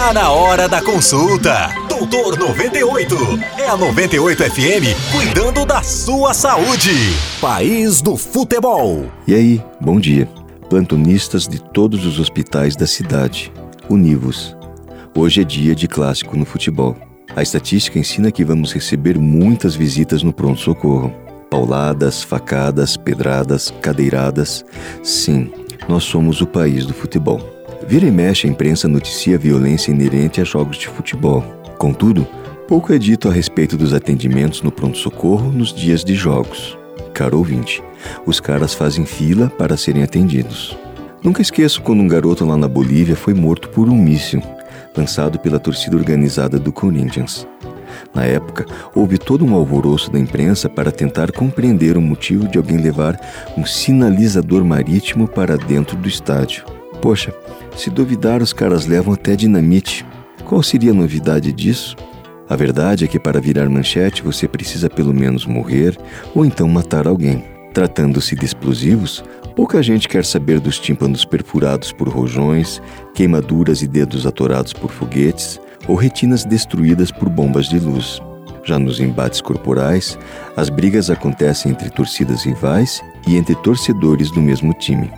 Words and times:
Tá 0.00 0.14
na 0.14 0.30
hora 0.30 0.66
da 0.66 0.80
consulta. 0.80 1.68
Doutor 1.86 2.38
98. 2.38 3.16
É 3.58 3.68
a 3.68 3.76
98 3.76 4.44
FM 4.44 5.12
cuidando 5.12 5.66
da 5.66 5.82
sua 5.82 6.32
saúde. 6.32 6.90
País 7.38 8.00
do 8.00 8.16
futebol. 8.16 9.10
E 9.26 9.34
aí, 9.34 9.62
bom 9.78 10.00
dia. 10.00 10.26
Plantonistas 10.70 11.46
de 11.46 11.62
todos 11.62 12.06
os 12.06 12.18
hospitais 12.18 12.74
da 12.74 12.86
cidade. 12.86 13.52
Univos. 13.90 14.56
Hoje 15.14 15.42
é 15.42 15.44
dia 15.44 15.74
de 15.74 15.86
clássico 15.86 16.34
no 16.34 16.46
futebol. 16.46 16.96
A 17.36 17.42
estatística 17.42 17.98
ensina 17.98 18.32
que 18.32 18.42
vamos 18.42 18.72
receber 18.72 19.18
muitas 19.18 19.74
visitas 19.74 20.22
no 20.22 20.32
pronto-socorro. 20.32 21.12
Pauladas, 21.50 22.22
facadas, 22.22 22.96
pedradas, 22.96 23.70
cadeiradas. 23.82 24.64
Sim, 25.02 25.52
nós 25.86 26.04
somos 26.04 26.40
o 26.40 26.46
país 26.46 26.86
do 26.86 26.94
futebol. 26.94 27.59
Vira 27.86 28.06
e 28.06 28.10
mexe, 28.10 28.46
a 28.46 28.50
imprensa 28.50 28.86
noticia 28.86 29.36
a 29.36 29.38
violência 29.38 29.90
inerente 29.90 30.40
a 30.40 30.44
jogos 30.44 30.76
de 30.76 30.86
futebol. 30.86 31.42
Contudo, 31.78 32.26
pouco 32.68 32.92
é 32.92 32.98
dito 32.98 33.28
a 33.28 33.32
respeito 33.32 33.76
dos 33.76 33.94
atendimentos 33.94 34.62
no 34.62 34.70
pronto-socorro 34.70 35.50
nos 35.50 35.72
dias 35.72 36.04
de 36.04 36.14
jogos. 36.14 36.78
Caro 37.14 37.38
ouvinte, 37.38 37.82
os 38.26 38.38
caras 38.38 38.74
fazem 38.74 39.04
fila 39.04 39.48
para 39.48 39.76
serem 39.76 40.02
atendidos. 40.02 40.76
Nunca 41.22 41.42
esqueço 41.42 41.82
quando 41.82 42.00
um 42.00 42.08
garoto 42.08 42.44
lá 42.46 42.56
na 42.56 42.68
Bolívia 42.68 43.16
foi 43.16 43.34
morto 43.34 43.68
por 43.70 43.88
um 43.88 43.96
míssil, 43.96 44.42
lançado 44.96 45.38
pela 45.38 45.58
torcida 45.58 45.96
organizada 45.96 46.58
do 46.58 46.72
Corinthians. 46.72 47.46
Na 48.14 48.24
época, 48.24 48.66
houve 48.94 49.18
todo 49.18 49.44
um 49.44 49.54
alvoroço 49.54 50.10
da 50.10 50.18
imprensa 50.18 50.68
para 50.68 50.92
tentar 50.92 51.32
compreender 51.32 51.96
o 51.96 52.00
motivo 52.00 52.46
de 52.46 52.58
alguém 52.58 52.78
levar 52.78 53.18
um 53.56 53.64
sinalizador 53.64 54.64
marítimo 54.64 55.26
para 55.26 55.56
dentro 55.56 55.96
do 55.96 56.08
estádio. 56.08 56.64
Poxa, 57.00 57.32
se 57.80 57.88
duvidar, 57.88 58.42
os 58.42 58.52
caras 58.52 58.86
levam 58.86 59.14
até 59.14 59.34
dinamite. 59.34 60.04
Qual 60.44 60.62
seria 60.62 60.90
a 60.90 60.94
novidade 60.94 61.50
disso? 61.50 61.96
A 62.46 62.54
verdade 62.54 63.04
é 63.04 63.08
que 63.08 63.18
para 63.18 63.40
virar 63.40 63.70
manchete 63.70 64.22
você 64.22 64.46
precisa 64.46 64.90
pelo 64.90 65.14
menos 65.14 65.46
morrer 65.46 65.96
ou 66.34 66.44
então 66.44 66.68
matar 66.68 67.06
alguém. 67.06 67.42
Tratando-se 67.72 68.34
de 68.34 68.44
explosivos, 68.44 69.24
pouca 69.56 69.82
gente 69.82 70.08
quer 70.08 70.26
saber 70.26 70.60
dos 70.60 70.78
tímpanos 70.78 71.24
perfurados 71.24 71.90
por 71.90 72.08
rojões, 72.08 72.82
queimaduras 73.14 73.80
e 73.80 73.86
dedos 73.86 74.26
atorados 74.26 74.74
por 74.74 74.90
foguetes 74.90 75.58
ou 75.88 75.94
retinas 75.94 76.44
destruídas 76.44 77.10
por 77.10 77.30
bombas 77.30 77.66
de 77.66 77.78
luz. 77.78 78.20
Já 78.62 78.78
nos 78.78 79.00
embates 79.00 79.40
corporais, 79.40 80.18
as 80.54 80.68
brigas 80.68 81.08
acontecem 81.08 81.72
entre 81.72 81.88
torcidas 81.88 82.42
rivais 82.42 83.00
e 83.26 83.36
entre 83.36 83.54
torcedores 83.54 84.30
do 84.30 84.42
mesmo 84.42 84.74
time 84.74 85.10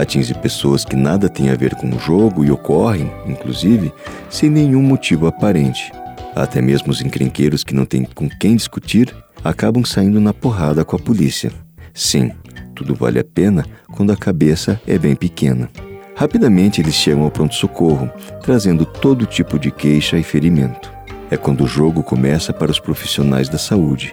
atinge 0.00 0.34
pessoas 0.34 0.84
que 0.84 0.96
nada 0.96 1.28
têm 1.28 1.50
a 1.50 1.54
ver 1.54 1.74
com 1.74 1.88
o 1.88 1.98
jogo 1.98 2.44
e 2.44 2.50
ocorrem, 2.50 3.10
inclusive, 3.26 3.92
sem 4.28 4.48
nenhum 4.48 4.82
motivo 4.82 5.26
aparente. 5.26 5.92
Até 6.34 6.60
mesmo 6.60 6.90
os 6.90 7.00
encrenqueiros 7.00 7.64
que 7.64 7.74
não 7.74 7.84
têm 7.84 8.04
com 8.04 8.28
quem 8.28 8.56
discutir 8.56 9.14
acabam 9.44 9.84
saindo 9.84 10.20
na 10.20 10.32
porrada 10.32 10.84
com 10.84 10.96
a 10.96 10.98
polícia. 10.98 11.52
Sim, 11.92 12.30
tudo 12.74 12.94
vale 12.94 13.18
a 13.18 13.24
pena 13.24 13.64
quando 13.92 14.12
a 14.12 14.16
cabeça 14.16 14.80
é 14.86 14.98
bem 14.98 15.14
pequena. 15.14 15.68
Rapidamente 16.14 16.80
eles 16.80 16.94
chegam 16.94 17.24
ao 17.24 17.30
pronto-socorro, 17.30 18.10
trazendo 18.42 18.84
todo 18.84 19.26
tipo 19.26 19.58
de 19.58 19.70
queixa 19.70 20.18
e 20.18 20.22
ferimento. 20.22 20.92
É 21.30 21.36
quando 21.36 21.64
o 21.64 21.68
jogo 21.68 22.02
começa 22.02 22.52
para 22.52 22.70
os 22.70 22.80
profissionais 22.80 23.48
da 23.48 23.56
saúde, 23.56 24.12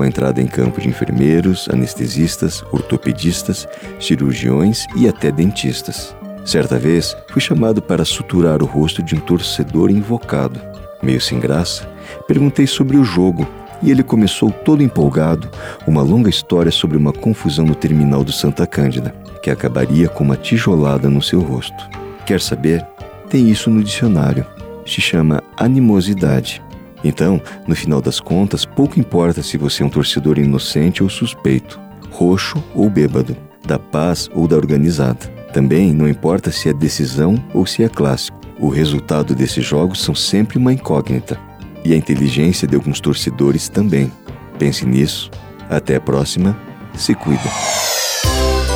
com 0.00 0.04
a 0.04 0.08
entrada 0.08 0.40
em 0.40 0.46
campo 0.46 0.80
de 0.80 0.88
enfermeiros, 0.88 1.68
anestesistas, 1.70 2.64
ortopedistas, 2.72 3.68
cirurgiões 4.00 4.86
e 4.96 5.06
até 5.06 5.30
dentistas. 5.30 6.16
Certa 6.42 6.78
vez, 6.78 7.14
fui 7.28 7.42
chamado 7.42 7.82
para 7.82 8.02
suturar 8.02 8.62
o 8.62 8.64
rosto 8.64 9.02
de 9.02 9.14
um 9.14 9.20
torcedor 9.20 9.90
invocado. 9.90 10.58
Meio 11.02 11.20
sem 11.20 11.38
graça, 11.38 11.86
perguntei 12.26 12.66
sobre 12.66 12.96
o 12.96 13.04
jogo 13.04 13.46
e 13.82 13.90
ele 13.90 14.02
começou 14.02 14.50
todo 14.50 14.82
empolgado 14.82 15.50
uma 15.86 16.00
longa 16.00 16.30
história 16.30 16.72
sobre 16.72 16.96
uma 16.96 17.12
confusão 17.12 17.66
no 17.66 17.74
terminal 17.74 18.24
do 18.24 18.32
Santa 18.32 18.66
Cândida, 18.66 19.14
que 19.42 19.50
acabaria 19.50 20.08
com 20.08 20.24
uma 20.24 20.36
tijolada 20.36 21.10
no 21.10 21.20
seu 21.20 21.42
rosto. 21.42 21.90
Quer 22.24 22.40
saber? 22.40 22.86
Tem 23.28 23.50
isso 23.50 23.68
no 23.68 23.84
dicionário. 23.84 24.46
Se 24.86 25.02
chama 25.02 25.42
animosidade. 25.58 26.62
Então, 27.02 27.40
no 27.66 27.74
final 27.74 28.00
das 28.00 28.20
contas, 28.20 28.64
pouco 28.64 29.00
importa 29.00 29.42
se 29.42 29.56
você 29.56 29.82
é 29.82 29.86
um 29.86 29.90
torcedor 29.90 30.38
inocente 30.38 31.02
ou 31.02 31.08
suspeito, 31.08 31.80
roxo 32.10 32.62
ou 32.74 32.90
bêbado, 32.90 33.36
da 33.66 33.78
paz 33.78 34.28
ou 34.34 34.46
da 34.46 34.56
organizada. 34.56 35.26
Também 35.52 35.92
não 35.92 36.08
importa 36.08 36.50
se 36.50 36.68
é 36.68 36.72
decisão 36.72 37.42
ou 37.52 37.66
se 37.66 37.82
é 37.82 37.88
clássico. 37.88 38.38
O 38.58 38.68
resultado 38.68 39.34
desses 39.34 39.64
jogos 39.64 40.02
são 40.02 40.14
sempre 40.14 40.58
uma 40.58 40.72
incógnita. 40.72 41.38
E 41.84 41.94
a 41.94 41.96
inteligência 41.96 42.68
de 42.68 42.76
alguns 42.76 43.00
torcedores 43.00 43.68
também. 43.68 44.12
Pense 44.58 44.84
nisso. 44.84 45.30
Até 45.68 45.96
a 45.96 46.00
próxima. 46.00 46.56
Se 46.94 47.14
cuida. 47.14 47.89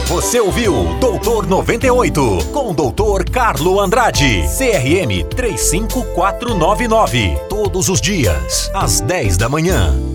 Você 0.07 0.39
ouviu 0.39 0.99
Doutor 1.01 1.47
98 1.47 2.49
com 2.53 2.71
o 2.71 2.75
Doutor 2.75 3.25
Carlo 3.29 3.81
Andrade, 3.81 4.43
CRM 4.59 5.25
35499. 5.35 7.39
Todos 7.49 7.89
os 7.89 8.03
dias, 8.03 8.71
às 8.75 9.01
10 9.01 9.39
da 9.39 9.49
manhã. 9.49 10.14